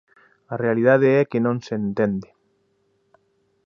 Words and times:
A 0.53 0.55
realidade 0.63 1.07
é 1.19 1.23
que 1.31 1.39
non 1.45 1.57
se 1.65 1.73
entende. 1.81 2.29